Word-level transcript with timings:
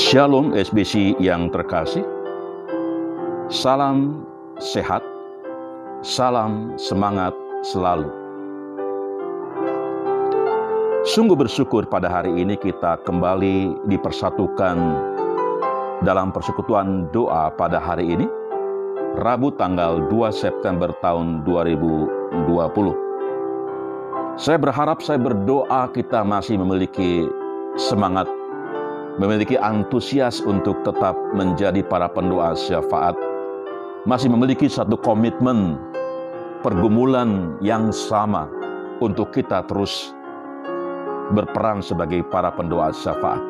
Shalom 0.00 0.56
SBC 0.56 1.20
yang 1.20 1.52
terkasih. 1.52 2.00
Salam 3.52 4.24
sehat. 4.56 5.04
Salam 6.00 6.72
semangat 6.80 7.36
selalu. 7.60 8.08
Sungguh 11.04 11.36
bersyukur 11.36 11.84
pada 11.84 12.08
hari 12.08 12.32
ini 12.32 12.56
kita 12.56 12.96
kembali 13.04 13.76
dipersatukan 13.92 14.80
dalam 16.00 16.32
persekutuan 16.32 17.12
doa 17.12 17.52
pada 17.52 17.76
hari 17.76 18.16
ini. 18.16 18.24
Rabu 19.20 19.52
tanggal 19.52 20.08
2 20.08 20.32
September 20.32 20.96
tahun 21.04 21.44
2020. 21.44 22.40
Saya 24.40 24.56
berharap 24.56 25.04
saya 25.04 25.20
berdoa 25.20 25.92
kita 25.92 26.24
masih 26.24 26.56
memiliki 26.56 27.28
semangat 27.76 28.39
memiliki 29.18 29.58
antusias 29.58 30.38
untuk 30.44 30.78
tetap 30.86 31.16
menjadi 31.34 31.82
para 31.82 32.06
pendoa 32.06 32.54
syafaat, 32.54 33.16
masih 34.06 34.30
memiliki 34.30 34.70
satu 34.70 34.94
komitmen 35.00 35.80
pergumulan 36.60 37.56
yang 37.64 37.90
sama 37.90 38.46
untuk 39.00 39.32
kita 39.32 39.64
terus 39.66 40.12
berperan 41.32 41.80
sebagai 41.80 42.22
para 42.28 42.52
pendoa 42.52 42.92
syafaat. 42.92 43.40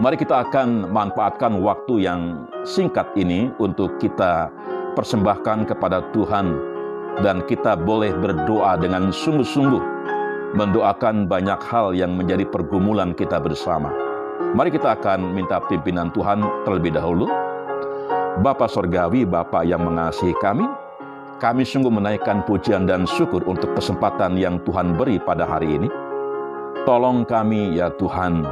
Mari 0.00 0.16
kita 0.16 0.48
akan 0.48 0.88
manfaatkan 0.88 1.60
waktu 1.60 2.08
yang 2.08 2.48
singkat 2.64 3.04
ini 3.20 3.52
untuk 3.60 4.00
kita 4.00 4.48
persembahkan 4.96 5.68
kepada 5.68 6.00
Tuhan 6.16 6.56
dan 7.20 7.44
kita 7.44 7.76
boleh 7.76 8.16
berdoa 8.16 8.80
dengan 8.80 9.12
sungguh-sungguh 9.12 10.00
mendoakan 10.56 11.28
banyak 11.28 11.60
hal 11.68 11.92
yang 11.92 12.16
menjadi 12.16 12.48
pergumulan 12.48 13.12
kita 13.12 13.36
bersama. 13.38 14.09
Mari 14.40 14.72
kita 14.72 14.96
akan 14.96 15.36
minta 15.36 15.60
pimpinan 15.68 16.08
Tuhan 16.10 16.40
terlebih 16.64 16.96
dahulu. 16.96 17.28
Bapa 18.40 18.64
Sorgawi, 18.64 19.28
Bapa 19.28 19.60
yang 19.68 19.84
mengasihi 19.84 20.32
kami, 20.40 20.64
kami 21.36 21.62
sungguh 21.62 21.92
menaikkan 21.92 22.40
pujian 22.48 22.88
dan 22.88 23.04
syukur 23.04 23.44
untuk 23.44 23.76
kesempatan 23.76 24.40
yang 24.40 24.56
Tuhan 24.64 24.96
beri 24.96 25.20
pada 25.20 25.44
hari 25.44 25.76
ini. 25.76 25.88
Tolong 26.88 27.28
kami 27.28 27.76
ya 27.76 27.92
Tuhan, 28.00 28.48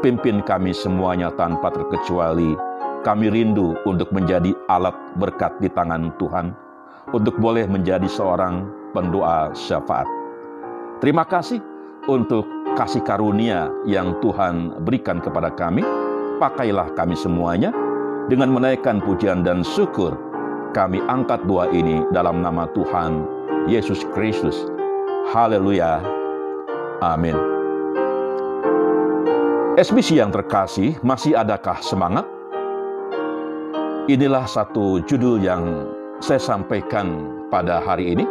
pimpin 0.00 0.40
kami 0.40 0.72
semuanya 0.72 1.28
tanpa 1.36 1.68
terkecuali. 1.76 2.56
Kami 3.04 3.30
rindu 3.30 3.78
untuk 3.86 4.10
menjadi 4.10 4.50
alat 4.66 4.96
berkat 5.20 5.54
di 5.62 5.70
tangan 5.70 6.10
Tuhan, 6.18 6.50
untuk 7.14 7.38
boleh 7.38 7.68
menjadi 7.68 8.08
seorang 8.10 8.66
pendoa 8.90 9.54
syafaat. 9.54 10.08
Terima 10.98 11.22
kasih 11.22 11.62
untuk 12.10 12.42
kasih 12.78 13.02
karunia 13.02 13.66
yang 13.90 14.14
Tuhan 14.22 14.78
berikan 14.86 15.18
kepada 15.18 15.50
kami, 15.50 15.82
pakailah 16.38 16.94
kami 16.94 17.18
semuanya 17.18 17.74
dengan 18.30 18.54
menaikkan 18.54 19.02
pujian 19.02 19.42
dan 19.42 19.66
syukur. 19.66 20.14
Kami 20.70 21.02
angkat 21.10 21.42
doa 21.50 21.66
ini 21.74 22.06
dalam 22.14 22.38
nama 22.38 22.70
Tuhan 22.70 23.26
Yesus 23.66 24.06
Kristus. 24.14 24.54
Haleluya. 25.34 25.98
Amin. 27.02 27.34
SBC 29.74 30.22
yang 30.22 30.30
terkasih, 30.30 30.94
masih 31.02 31.34
adakah 31.34 31.82
semangat? 31.82 32.30
Inilah 34.06 34.46
satu 34.46 35.02
judul 35.02 35.42
yang 35.42 35.82
saya 36.22 36.38
sampaikan 36.38 37.26
pada 37.50 37.82
hari 37.82 38.14
ini. 38.14 38.24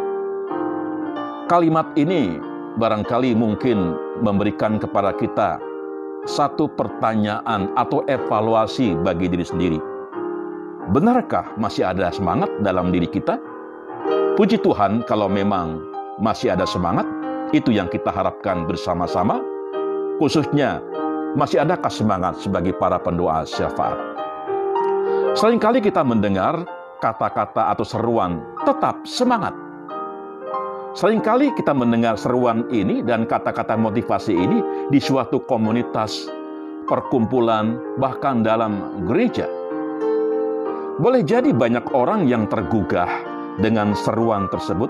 Kalimat 1.48 1.92
ini 1.96 2.36
barangkali 2.76 3.32
mungkin 3.32 4.07
memberikan 4.20 4.76
kepada 4.80 5.14
kita 5.14 5.58
satu 6.28 6.68
pertanyaan 6.74 7.72
atau 7.78 8.04
evaluasi 8.10 8.98
bagi 9.00 9.30
diri 9.30 9.46
sendiri. 9.46 9.80
Benarkah 10.92 11.52
masih 11.60 11.84
ada 11.84 12.08
semangat 12.08 12.48
dalam 12.64 12.92
diri 12.92 13.08
kita? 13.08 13.36
Puji 14.36 14.60
Tuhan 14.64 15.04
kalau 15.04 15.28
memang 15.28 15.82
masih 16.18 16.54
ada 16.56 16.64
semangat, 16.64 17.04
itu 17.52 17.72
yang 17.74 17.88
kita 17.92 18.08
harapkan 18.08 18.64
bersama-sama. 18.64 19.40
Khususnya, 20.18 20.80
masih 21.36 21.62
adakah 21.62 21.92
semangat 21.92 22.40
sebagai 22.40 22.72
para 22.76 22.96
pendoa 22.98 23.44
syafaat? 23.44 23.98
Seringkali 25.36 25.84
kita 25.84 26.02
mendengar 26.02 26.64
kata-kata 26.98 27.70
atau 27.70 27.84
seruan, 27.86 28.42
tetap 28.66 29.04
semangat 29.06 29.54
Seringkali 30.96 31.52
kita 31.52 31.76
mendengar 31.76 32.16
seruan 32.16 32.64
ini 32.72 33.04
dan 33.04 33.28
kata-kata 33.28 33.76
motivasi 33.76 34.32
ini 34.32 34.88
di 34.88 34.96
suatu 34.96 35.44
komunitas, 35.44 36.32
perkumpulan, 36.88 37.76
bahkan 38.00 38.40
dalam 38.40 39.04
gereja. 39.04 39.44
Boleh 40.96 41.20
jadi 41.20 41.52
banyak 41.52 41.92
orang 41.92 42.24
yang 42.24 42.48
tergugah 42.48 43.06
dengan 43.60 43.92
seruan 43.92 44.48
tersebut 44.48 44.88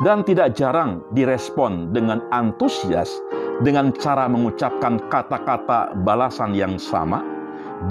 dan 0.00 0.24
tidak 0.24 0.56
jarang 0.56 1.04
direspon 1.12 1.92
dengan 1.92 2.24
antusias 2.32 3.12
dengan 3.60 3.92
cara 3.94 4.24
mengucapkan 4.26 4.98
kata-kata 5.12 5.94
balasan 6.02 6.56
yang 6.56 6.80
sama, 6.80 7.20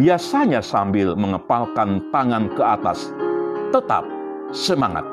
biasanya 0.02 0.66
sambil 0.66 1.14
mengepalkan 1.14 2.10
tangan 2.10 2.50
ke 2.52 2.64
atas. 2.66 3.14
Tetap 3.70 4.04
semangat. 4.50 5.13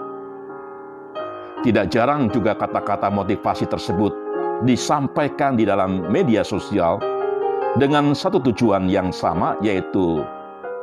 Tidak 1.61 1.93
jarang 1.93 2.33
juga 2.33 2.57
kata-kata 2.57 3.13
motivasi 3.13 3.69
tersebut 3.69 4.17
disampaikan 4.65 5.61
di 5.61 5.69
dalam 5.69 6.09
media 6.09 6.41
sosial 6.41 6.97
dengan 7.77 8.17
satu 8.17 8.41
tujuan 8.41 8.89
yang 8.89 9.13
sama, 9.13 9.61
yaitu 9.61 10.25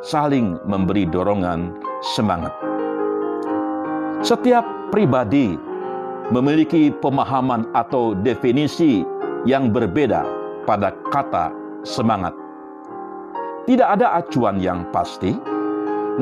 saling 0.05 0.61
memberi 0.69 1.09
dorongan 1.09 1.73
semangat. 2.13 2.53
Setiap 4.21 4.61
pribadi 4.93 5.57
memiliki 6.29 6.93
pemahaman 7.01 7.65
atau 7.73 8.13
definisi 8.13 9.01
yang 9.49 9.73
berbeda 9.73 10.21
pada 10.69 10.93
kata 11.09 11.49
semangat. 11.81 12.37
Tidak 13.65 13.87
ada 13.97 14.13
acuan 14.21 14.61
yang 14.61 14.85
pasti, 14.93 15.33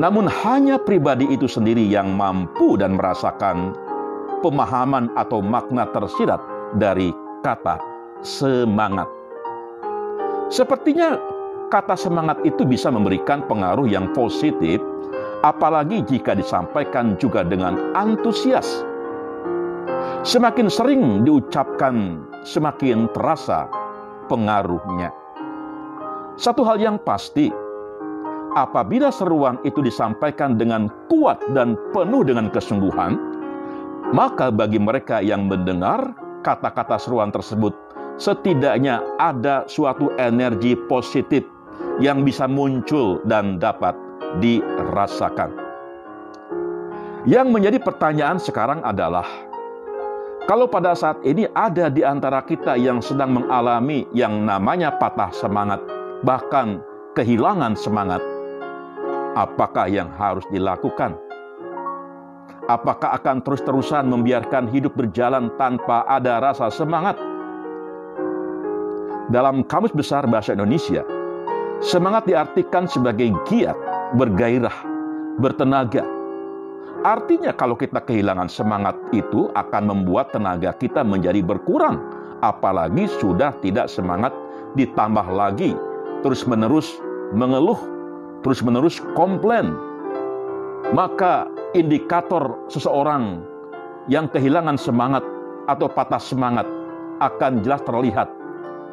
namun 0.00 0.26
hanya 0.28 0.80
pribadi 0.80 1.28
itu 1.28 1.44
sendiri 1.44 1.84
yang 1.84 2.16
mampu 2.16 2.80
dan 2.80 2.96
merasakan 2.96 3.76
pemahaman 4.40 5.12
atau 5.16 5.40
makna 5.40 5.88
tersirat 5.92 6.40
dari 6.76 7.14
kata 7.44 7.78
semangat. 8.20 9.08
Sepertinya 10.50 11.18
kata 11.68 11.98
semangat 11.98 12.38
itu 12.46 12.62
bisa 12.62 12.90
memberikan 12.90 13.42
pengaruh 13.50 13.86
yang 13.90 14.14
positif, 14.14 14.78
apalagi 15.42 16.02
jika 16.06 16.38
disampaikan 16.38 17.18
juga 17.18 17.42
dengan 17.42 17.94
antusias. 17.98 18.86
Semakin 20.26 20.66
sering 20.66 21.22
diucapkan, 21.22 22.22
semakin 22.42 23.06
terasa 23.14 23.70
pengaruhnya. 24.26 25.14
Satu 26.34 26.66
hal 26.66 26.82
yang 26.82 26.98
pasti, 26.98 27.48
apabila 28.58 29.14
seruan 29.14 29.56
itu 29.62 29.78
disampaikan 29.82 30.58
dengan 30.58 30.90
kuat 31.06 31.38
dan 31.54 31.78
penuh 31.94 32.26
dengan 32.26 32.50
kesungguhan, 32.50 33.35
maka 34.14 34.54
bagi 34.54 34.78
mereka 34.78 35.18
yang 35.18 35.50
mendengar 35.50 36.14
kata-kata 36.46 36.94
seruan 37.00 37.34
tersebut, 37.34 37.74
setidaknya 38.20 39.02
ada 39.18 39.66
suatu 39.66 40.14
energi 40.20 40.78
positif 40.86 41.42
yang 41.98 42.22
bisa 42.22 42.46
muncul 42.46 43.18
dan 43.26 43.58
dapat 43.58 43.96
dirasakan. 44.38 45.50
Yang 47.26 47.48
menjadi 47.50 47.78
pertanyaan 47.82 48.38
sekarang 48.38 48.78
adalah, 48.86 49.26
kalau 50.46 50.70
pada 50.70 50.94
saat 50.94 51.18
ini 51.26 51.50
ada 51.58 51.90
di 51.90 52.06
antara 52.06 52.38
kita 52.46 52.78
yang 52.78 53.02
sedang 53.02 53.34
mengalami 53.34 54.06
yang 54.14 54.46
namanya 54.46 54.94
patah 54.94 55.34
semangat, 55.34 55.82
bahkan 56.22 56.78
kehilangan 57.18 57.74
semangat, 57.74 58.22
apakah 59.34 59.90
yang 59.90 60.06
harus 60.14 60.46
dilakukan? 60.54 61.25
Apakah 62.66 63.14
akan 63.22 63.46
terus-terusan 63.46 64.10
membiarkan 64.10 64.66
hidup 64.66 64.98
berjalan 64.98 65.54
tanpa 65.54 66.02
ada 66.10 66.42
rasa 66.42 66.66
semangat? 66.66 67.14
Dalam 69.30 69.62
Kamus 69.62 69.94
Besar 69.94 70.26
Bahasa 70.26 70.58
Indonesia, 70.58 71.06
semangat 71.78 72.26
diartikan 72.26 72.90
sebagai 72.90 73.30
giat, 73.46 73.78
bergairah, 74.18 74.74
bertenaga. 75.38 76.02
Artinya 77.06 77.54
kalau 77.54 77.78
kita 77.78 78.02
kehilangan 78.02 78.50
semangat 78.50 78.98
itu 79.14 79.46
akan 79.54 79.86
membuat 79.86 80.34
tenaga 80.34 80.74
kita 80.74 81.06
menjadi 81.06 81.46
berkurang. 81.46 82.02
Apalagi 82.42 83.06
sudah 83.22 83.54
tidak 83.62 83.86
semangat 83.86 84.34
ditambah 84.74 85.26
lagi 85.30 85.78
terus-menerus 86.26 86.98
mengeluh, 87.30 87.78
terus-menerus 88.42 88.98
komplain. 89.14 89.70
Maka 90.90 91.46
indikator 91.76 92.56
seseorang 92.72 93.44
yang 94.08 94.32
kehilangan 94.32 94.80
semangat 94.80 95.20
atau 95.68 95.92
patah 95.92 96.18
semangat 96.18 96.64
akan 97.20 97.60
jelas 97.60 97.84
terlihat 97.84 98.28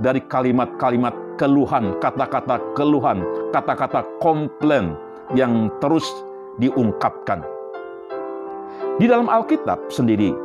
dari 0.03 0.19
kalimat-kalimat 0.27 1.15
keluhan, 1.39 1.95
kata-kata 2.03 2.59
keluhan, 2.75 3.23
kata-kata 3.55 4.03
komplain 4.19 4.99
yang 5.31 5.71
terus 5.79 6.05
diungkapkan. 6.59 7.45
Di 8.99 9.09
dalam 9.09 9.31
Alkitab 9.31 9.89
sendiri 9.89 10.35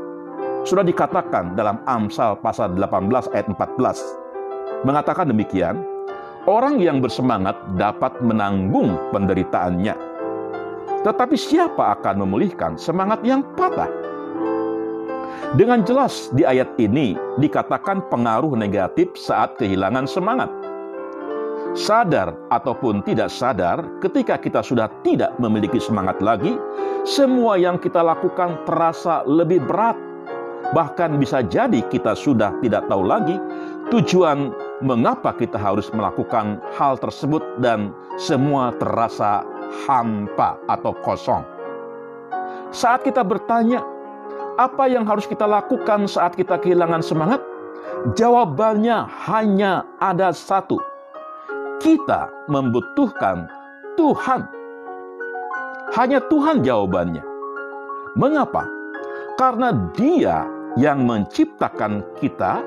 sudah 0.65 0.85
dikatakan 0.87 1.59
dalam 1.59 1.83
Amsal 1.85 2.39
pasal 2.41 2.77
18 2.77 3.35
ayat 3.35 3.47
14 3.51 4.87
mengatakan 4.87 5.27
demikian, 5.27 5.81
orang 6.47 6.79
yang 6.79 7.03
bersemangat 7.03 7.57
dapat 7.75 8.15
menanggung 8.23 8.95
penderitaannya. 9.11 10.08
Tetapi 11.07 11.37
siapa 11.39 11.95
akan 11.99 12.27
memulihkan 12.27 12.75
semangat 12.75 13.23
yang 13.23 13.47
patah? 13.55 13.91
Dengan 15.55 15.81
jelas 15.87 16.29
di 16.35 16.45
ayat 16.45 16.75
ini 16.77 17.17
dikatakan 17.41 18.05
pengaruh 18.11 18.53
negatif 18.59 19.15
saat 19.17 19.57
kehilangan 19.57 20.05
semangat. 20.05 20.51
Sadar 21.73 22.35
ataupun 22.51 23.07
tidak 23.07 23.31
sadar, 23.31 23.81
ketika 24.03 24.37
kita 24.37 24.61
sudah 24.61 24.91
tidak 25.07 25.33
memiliki 25.39 25.79
semangat 25.79 26.19
lagi, 26.19 26.59
semua 27.07 27.57
yang 27.57 27.79
kita 27.79 28.03
lakukan 28.03 28.61
terasa 28.67 29.23
lebih 29.25 29.63
berat. 29.65 29.97
Bahkan 30.75 31.17
bisa 31.17 31.41
jadi 31.47 31.81
kita 31.87 32.13
sudah 32.13 32.53
tidak 32.61 32.91
tahu 32.93 33.09
lagi 33.09 33.41
tujuan 33.89 34.53
mengapa 34.85 35.33
kita 35.33 35.57
harus 35.57 35.89
melakukan 35.97 36.61
hal 36.77 37.01
tersebut 37.01 37.41
dan 37.65 37.95
semua 38.21 38.77
terasa 38.77 39.47
hampa 39.87 40.57
atau 40.69 40.93
kosong. 41.05 41.45
Saat 42.69 43.09
kita 43.09 43.25
bertanya, 43.25 43.81
apa 44.59 44.91
yang 44.91 45.07
harus 45.09 45.25
kita 45.25 45.47
lakukan 45.47 46.05
saat 46.11 46.35
kita 46.37 46.59
kehilangan 46.61 47.01
semangat? 47.01 47.41
Jawabannya 48.19 49.09
hanya 49.31 49.87
ada 50.03 50.35
satu. 50.35 50.77
Kita 51.79 52.29
membutuhkan 52.51 53.47
Tuhan. 53.95 54.47
Hanya 55.95 56.21
Tuhan 56.27 56.61
jawabannya. 56.67 57.23
Mengapa? 58.19 58.67
Karena 59.39 59.71
Dia 59.95 60.45
yang 60.75 61.07
menciptakan 61.07 62.03
kita, 62.19 62.61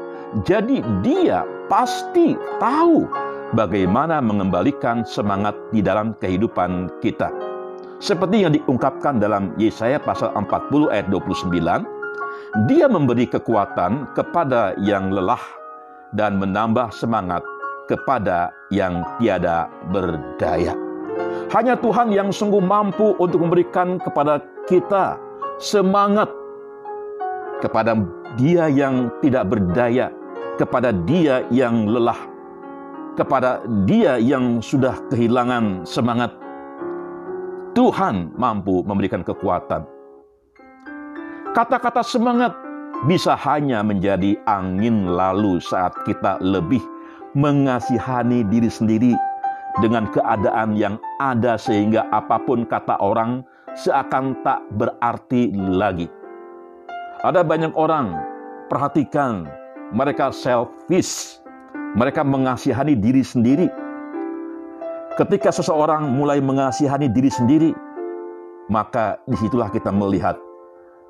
jadi 0.47 0.79
Dia 1.03 1.43
pasti 1.67 2.39
tahu 2.57 3.05
bagaimana 3.55 4.23
mengembalikan 4.23 5.03
semangat 5.03 5.55
di 5.71 5.83
dalam 5.83 6.15
kehidupan 6.19 7.01
kita. 7.03 7.31
Seperti 8.01 8.41
yang 8.41 8.57
diungkapkan 8.57 9.21
dalam 9.21 9.53
Yesaya 9.61 10.01
pasal 10.01 10.33
40 10.33 10.89
ayat 10.89 11.07
29, 11.13 12.65
dia 12.65 12.89
memberi 12.89 13.29
kekuatan 13.29 14.09
kepada 14.17 14.73
yang 14.81 15.13
lelah 15.13 15.41
dan 16.17 16.41
menambah 16.41 16.89
semangat 16.89 17.45
kepada 17.85 18.49
yang 18.73 19.05
tiada 19.21 19.69
berdaya. 19.93 20.73
Hanya 21.51 21.75
Tuhan 21.75 22.09
yang 22.15 22.31
sungguh 22.31 22.63
mampu 22.63 23.13
untuk 23.19 23.43
memberikan 23.43 23.99
kepada 23.99 24.39
kita 24.65 25.19
semangat 25.59 26.31
kepada 27.61 27.93
dia 28.39 28.65
yang 28.71 29.13
tidak 29.21 29.51
berdaya, 29.51 30.09
kepada 30.57 30.89
dia 31.05 31.45
yang 31.53 31.85
lelah, 31.85 32.30
kepada 33.19 33.63
dia 33.83 34.15
yang 34.17 34.63
sudah 34.63 34.95
kehilangan 35.11 35.83
semangat 35.83 36.31
Tuhan 37.71 38.35
mampu 38.35 38.83
memberikan 38.83 39.23
kekuatan. 39.23 39.87
Kata-kata 41.51 42.03
semangat 42.03 42.55
bisa 43.07 43.35
hanya 43.35 43.83
menjadi 43.83 44.35
angin 44.47 45.11
lalu 45.11 45.59
saat 45.59 45.95
kita 46.07 46.39
lebih 46.39 46.83
mengasihani 47.35 48.43
diri 48.47 48.67
sendiri 48.67 49.15
dengan 49.79 50.07
keadaan 50.11 50.75
yang 50.75 50.99
ada 51.23 51.55
sehingga 51.55 52.03
apa 52.11 52.43
pun 52.43 52.67
kata 52.67 52.99
orang 52.99 53.43
seakan 53.79 54.35
tak 54.43 54.59
berarti 54.75 55.51
lagi. 55.55 56.11
Ada 57.23 57.45
banyak 57.45 57.71
orang, 57.77 58.17
perhatikan, 58.67 59.47
mereka 59.95 60.33
selfish, 60.33 61.39
mereka 61.95 62.23
mengasihani 62.23 62.95
diri 62.95 63.23
sendiri, 63.23 63.67
Ketika 65.11 65.51
seseorang 65.51 66.07
mulai 66.07 66.39
mengasihani 66.39 67.11
diri 67.11 67.27
sendiri, 67.27 67.75
maka 68.71 69.19
di 69.27 69.35
situlah 69.35 69.67
kita 69.67 69.91
melihat 69.91 70.39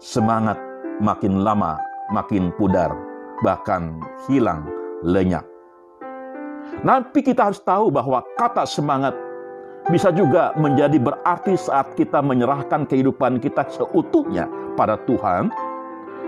semangat 0.02 0.58
makin 0.98 1.46
lama 1.46 1.78
makin 2.10 2.50
pudar, 2.58 2.90
bahkan 3.46 4.02
hilang 4.26 4.66
lenyap. 5.06 5.46
Tapi 6.82 7.22
kita 7.22 7.54
harus 7.54 7.62
tahu 7.62 7.94
bahwa 7.94 8.26
kata 8.42 8.66
semangat 8.66 9.14
bisa 9.94 10.10
juga 10.10 10.50
menjadi 10.58 10.98
berarti 10.98 11.54
saat 11.54 11.94
kita 11.94 12.26
menyerahkan 12.26 12.90
kehidupan 12.90 13.38
kita 13.38 13.70
seutuhnya 13.70 14.50
pada 14.74 14.98
Tuhan, 15.06 15.54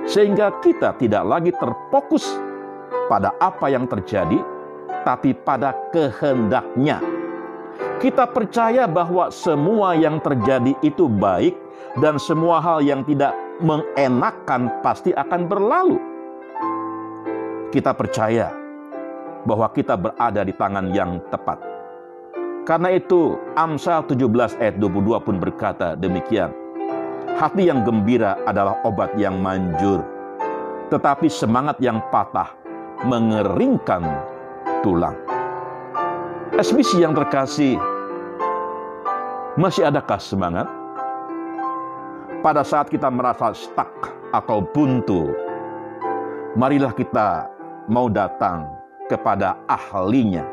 sehingga 0.05 0.61
kita 0.61 0.93
tidak 1.01 1.25
lagi 1.25 1.49
terfokus 1.57 2.37
pada 3.11 3.35
apa 3.39 3.67
yang 3.71 3.87
terjadi, 3.87 4.39
tapi 5.03 5.35
pada 5.35 5.75
kehendaknya 5.91 7.13
kita 8.03 8.27
percaya 8.27 8.83
bahwa 8.83 9.31
semua 9.31 9.95
yang 9.95 10.19
terjadi 10.19 10.75
itu 10.83 11.07
baik 11.07 11.55
dan 12.03 12.19
semua 12.19 12.59
hal 12.59 12.83
yang 12.83 12.99
tidak 13.07 13.31
mengenakan 13.63 14.67
pasti 14.83 15.15
akan 15.15 15.47
berlalu. 15.47 15.97
Kita 17.71 17.95
percaya 17.95 18.51
bahwa 19.47 19.71
kita 19.71 19.95
berada 19.95 20.43
di 20.43 20.51
tangan 20.51 20.91
yang 20.91 21.23
tepat. 21.31 21.63
Karena 22.67 22.91
itu 22.91 23.39
Amsal 23.55 24.03
17 24.03 24.59
ayat 24.59 24.75
22 24.83 25.23
pun 25.23 25.35
berkata 25.39 25.95
demikian. 25.95 26.51
Hati 27.39 27.71
yang 27.71 27.87
gembira 27.87 28.35
adalah 28.43 28.83
obat 28.83 29.15
yang 29.15 29.39
manjur. 29.39 30.03
Tetapi 30.91 31.31
semangat 31.31 31.79
yang 31.79 32.03
patah 32.11 32.62
mengeringkan 33.01 34.05
tulang. 34.85 35.17
SBC 36.53 37.01
yang 37.01 37.17
terkasih, 37.17 37.81
masih 39.57 39.89
adakah 39.89 40.21
semangat? 40.21 40.69
Pada 42.45 42.61
saat 42.61 42.93
kita 42.93 43.09
merasa 43.09 43.55
stuck 43.57 44.13
atau 44.29 44.61
buntu, 44.61 45.33
marilah 46.53 46.93
kita 46.93 47.49
mau 47.89 48.05
datang 48.11 48.69
kepada 49.09 49.57
ahlinya, 49.65 50.45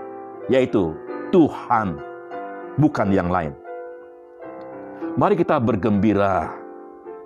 yaitu 0.49 0.97
Tuhan, 1.31 2.01
bukan 2.81 3.09
yang 3.13 3.29
lain. 3.29 3.53
Mari 5.19 5.35
kita 5.35 5.59
bergembira 5.59 6.55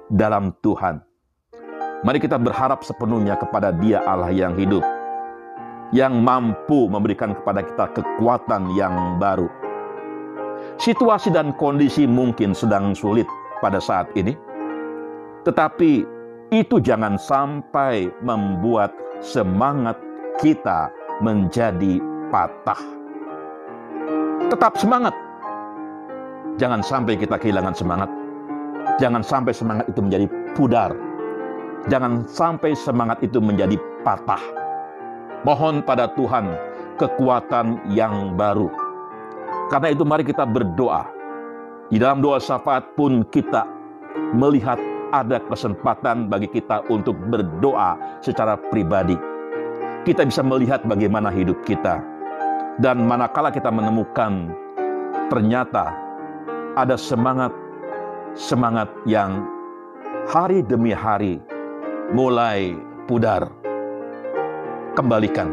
dalam 0.09 0.55
Tuhan. 0.65 1.03
Mari 2.05 2.21
kita 2.21 2.37
berharap 2.37 2.85
sepenuhnya 2.85 3.37
kepada 3.37 3.73
Dia 3.73 4.05
Allah 4.05 4.33
yang 4.33 4.57
hidup, 4.57 4.85
yang 5.95 6.27
mampu 6.27 6.91
memberikan 6.91 7.39
kepada 7.39 7.63
kita 7.63 7.87
kekuatan 7.95 8.75
yang 8.75 9.17
baru 9.23 9.47
Situasi 10.75 11.31
dan 11.31 11.55
kondisi 11.55 12.03
mungkin 12.03 12.51
sedang 12.51 12.99
sulit 12.99 13.31
pada 13.63 13.79
saat 13.79 14.11
ini, 14.19 14.35
tetapi 15.47 16.03
itu 16.51 16.77
jangan 16.83 17.15
sampai 17.15 18.11
membuat 18.27 18.91
semangat 19.23 19.95
kita 20.43 20.91
menjadi 21.23 22.03
patah. 22.35 22.81
Tetap 24.51 24.75
semangat, 24.75 25.15
jangan 26.59 26.83
sampai 26.83 27.15
kita 27.23 27.39
kehilangan 27.39 27.75
semangat. 27.75 28.11
Jangan 29.01 29.27
sampai 29.27 29.51
semangat 29.57 29.87
itu 29.91 30.01
menjadi 30.05 30.27
pudar. 30.55 30.91
Jangan 31.91 32.27
sampai 32.31 32.77
semangat 32.79 33.19
itu 33.27 33.43
menjadi 33.43 33.75
patah. 34.07 34.64
Mohon 35.45 35.85
pada 35.85 36.09
Tuhan 36.17 36.57
kekuatan 36.97 37.93
yang 37.93 38.33
baru 38.35 38.85
karena 39.73 39.89
itu 39.93 40.05
mari 40.05 40.25
kita 40.27 40.45
berdoa. 40.45 41.09
Di 41.89 41.97
dalam 42.01 42.21
doa 42.21 42.41
syafaat 42.41 42.97
pun 42.97 43.25
kita 43.29 43.65
melihat 44.37 44.77
ada 45.15 45.41
kesempatan 45.47 46.29
bagi 46.29 46.51
kita 46.51 46.85
untuk 46.93 47.17
berdoa 47.31 47.97
secara 48.21 48.59
pribadi. 48.71 49.17
Kita 50.05 50.27
bisa 50.27 50.45
melihat 50.45 50.85
bagaimana 50.85 51.33
hidup 51.33 51.57
kita. 51.65 52.03
Dan 52.77 53.07
manakala 53.07 53.55
kita 53.55 53.71
menemukan 53.71 54.51
ternyata 55.31 55.95
ada 56.75 56.99
semangat 56.99 57.55
semangat 58.35 58.91
yang 59.07 59.47
hari 60.27 60.61
demi 60.67 60.91
hari 60.91 61.39
mulai 62.11 62.75
pudar. 63.07 63.47
Kembalikan 64.95 65.51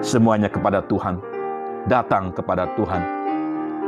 semuanya 0.00 0.48
kepada 0.48 0.80
Tuhan 0.88 1.20
datang 1.84 2.32
kepada 2.32 2.64
Tuhan. 2.80 3.04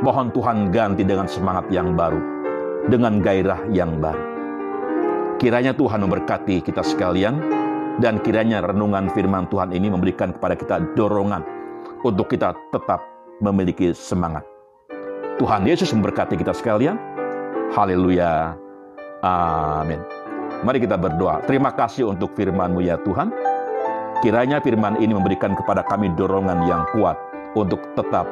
Mohon 0.05 0.29
Tuhan 0.37 0.57
ganti 0.69 1.01
dengan 1.01 1.25
semangat 1.25 1.65
yang 1.73 1.97
baru, 1.97 2.21
dengan 2.93 3.25
gairah 3.25 3.65
yang 3.73 3.97
baru. 3.97 4.21
Kiranya 5.41 5.73
Tuhan 5.73 6.05
memberkati 6.05 6.61
kita 6.61 6.85
sekalian, 6.85 7.41
dan 7.97 8.21
kiranya 8.21 8.61
renungan 8.69 9.09
firman 9.17 9.49
Tuhan 9.49 9.73
ini 9.73 9.89
memberikan 9.89 10.37
kepada 10.37 10.61
kita 10.61 10.77
dorongan, 10.93 11.41
untuk 12.05 12.29
kita 12.29 12.53
tetap 12.77 13.01
memiliki 13.41 13.97
semangat. 13.97 14.45
Tuhan 15.41 15.65
Yesus 15.65 15.97
memberkati 15.97 16.37
kita 16.37 16.53
sekalian. 16.53 17.01
Haleluya. 17.73 18.53
Amin. 19.25 20.05
Mari 20.61 20.85
kita 20.85 21.01
berdoa. 21.01 21.41
Terima 21.49 21.73
kasih 21.73 22.13
untuk 22.13 22.37
firman-Mu 22.37 22.85
ya 22.85 23.01
Tuhan. 23.01 23.56
Kiranya 24.25 24.65
firman 24.65 24.97
ini 24.97 25.13
memberikan 25.13 25.53
kepada 25.53 25.85
kami 25.85 26.09
dorongan 26.17 26.65
yang 26.65 26.89
kuat 26.97 27.21
untuk 27.53 27.85
tetap 27.93 28.25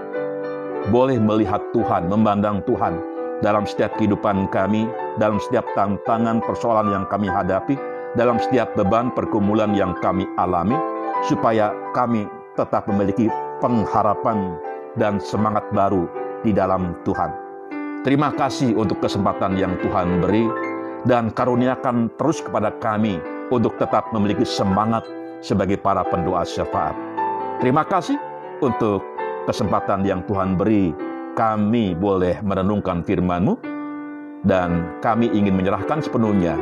boleh 0.88 1.20
melihat 1.20 1.60
Tuhan, 1.76 2.08
memandang 2.08 2.64
Tuhan 2.64 2.96
dalam 3.44 3.68
setiap 3.68 3.92
kehidupan 4.00 4.48
kami, 4.48 4.88
dalam 5.20 5.36
setiap 5.40 5.68
tantangan 5.76 6.40
persoalan 6.40 6.88
yang 6.88 7.04
kami 7.12 7.28
hadapi, 7.28 7.76
dalam 8.16 8.40
setiap 8.40 8.72
beban 8.72 9.12
pergumulan 9.12 9.76
yang 9.76 9.92
kami 10.00 10.24
alami, 10.40 10.76
supaya 11.28 11.72
kami 11.92 12.24
tetap 12.56 12.88
memiliki 12.88 13.28
pengharapan 13.60 14.56
dan 14.96 15.20
semangat 15.20 15.68
baru 15.76 16.08
di 16.40 16.52
dalam 16.56 16.96
Tuhan. 17.04 17.32
Terima 18.04 18.32
kasih 18.32 18.76
untuk 18.76 19.00
kesempatan 19.00 19.56
yang 19.56 19.76
Tuhan 19.80 20.20
beri 20.20 20.44
dan 21.08 21.32
karuniakan 21.32 22.12
terus 22.20 22.44
kepada 22.44 22.72
kami 22.76 23.16
untuk 23.48 23.76
tetap 23.80 24.12
memiliki 24.12 24.44
semangat 24.44 25.04
sebagai 25.44 25.76
para 25.76 26.00
pendoa 26.08 26.40
syafaat. 26.48 26.96
Terima 27.60 27.84
kasih 27.84 28.16
untuk 28.64 29.04
kesempatan 29.44 30.00
yang 30.08 30.24
Tuhan 30.24 30.56
beri 30.56 30.96
kami 31.36 31.92
boleh 31.92 32.40
merenungkan 32.40 33.04
firman-Mu 33.04 33.60
dan 34.48 34.88
kami 35.04 35.28
ingin 35.28 35.52
menyerahkan 35.52 36.00
sepenuhnya 36.00 36.56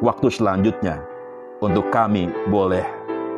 waktu 0.00 0.32
selanjutnya 0.32 1.04
untuk 1.60 1.92
kami 1.92 2.32
boleh 2.48 2.84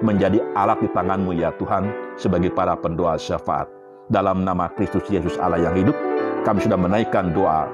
menjadi 0.07 0.38
alat 0.54 0.78
di 0.78 0.88
tangan-Mu 0.95 1.35
ya 1.35 1.50
Tuhan 1.59 1.90
sebagai 2.14 2.54
para 2.54 2.78
pendoa 2.78 3.18
syafaat. 3.18 3.66
Dalam 4.09 4.47
nama 4.47 4.71
Kristus 4.73 5.04
Yesus 5.11 5.37
Allah 5.37 5.61
yang 5.68 5.76
hidup, 5.76 5.97
kami 6.47 6.64
sudah 6.64 6.80
menaikkan 6.80 7.37
doa, 7.37 7.68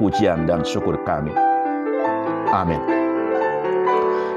pujian, 0.00 0.48
dan 0.48 0.64
syukur 0.64 0.96
kami. 1.04 1.34
Amin. 2.48 3.03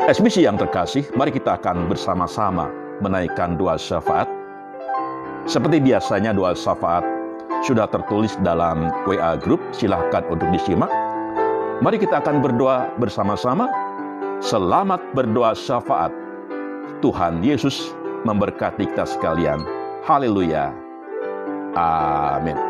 SBC 0.08 0.48
yang 0.48 0.56
terkasih, 0.56 1.04
mari 1.20 1.36
kita 1.36 1.60
akan 1.60 1.92
bersama-sama 1.92 2.72
menaikkan 3.04 3.60
doa 3.60 3.76
syafaat. 3.76 4.24
Seperti 5.44 5.84
biasanya 5.84 6.32
doa 6.32 6.56
syafaat 6.56 7.04
sudah 7.68 7.92
tertulis 7.92 8.40
dalam 8.40 8.88
WA 9.04 9.36
Group, 9.36 9.60
silahkan 9.76 10.24
untuk 10.32 10.48
disimak. 10.56 10.88
Mari 11.84 12.00
kita 12.00 12.24
akan 12.24 12.40
berdoa 12.40 12.88
bersama-sama. 12.96 13.68
Selamat 14.40 15.04
berdoa 15.12 15.52
syafaat. 15.52 16.16
Tuhan 17.04 17.44
Yesus 17.44 17.92
memberkati 18.24 18.88
kita 18.88 19.04
sekalian. 19.04 19.60
Haleluya. 20.08 20.72
Amin. 21.76 22.67